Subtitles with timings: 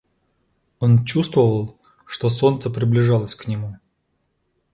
[0.79, 3.77] Он чувствовал, что солнце приближалось к нему.